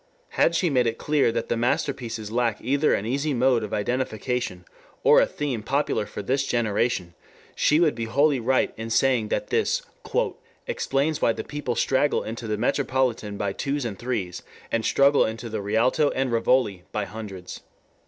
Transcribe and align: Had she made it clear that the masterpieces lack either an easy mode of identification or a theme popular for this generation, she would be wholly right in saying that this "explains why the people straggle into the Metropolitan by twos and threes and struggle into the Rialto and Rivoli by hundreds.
Had 0.29 0.55
she 0.55 0.71
made 0.71 0.87
it 0.87 0.97
clear 0.97 1.31
that 1.31 1.47
the 1.47 1.55
masterpieces 1.55 2.31
lack 2.31 2.59
either 2.59 2.91
an 2.95 3.05
easy 3.05 3.35
mode 3.35 3.63
of 3.63 3.71
identification 3.71 4.65
or 5.03 5.21
a 5.21 5.27
theme 5.27 5.61
popular 5.61 6.07
for 6.07 6.23
this 6.23 6.43
generation, 6.47 7.13
she 7.53 7.79
would 7.79 7.93
be 7.93 8.05
wholly 8.05 8.39
right 8.39 8.73
in 8.77 8.89
saying 8.89 9.27
that 9.27 9.51
this 9.51 9.83
"explains 10.65 11.21
why 11.21 11.33
the 11.33 11.43
people 11.43 11.75
straggle 11.75 12.23
into 12.23 12.47
the 12.47 12.57
Metropolitan 12.57 13.37
by 13.37 13.53
twos 13.53 13.85
and 13.85 13.99
threes 13.99 14.41
and 14.71 14.83
struggle 14.85 15.23
into 15.23 15.49
the 15.49 15.61
Rialto 15.61 16.09
and 16.15 16.31
Rivoli 16.31 16.81
by 16.91 17.05
hundreds. 17.05 17.61